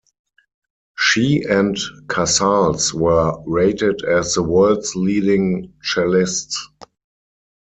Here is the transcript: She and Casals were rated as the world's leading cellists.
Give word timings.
She 0.97 1.43
and 1.47 1.77
Casals 2.09 2.91
were 2.91 3.37
rated 3.45 4.03
as 4.03 4.33
the 4.33 4.41
world's 4.41 4.95
leading 4.95 5.73
cellists. 5.93 6.55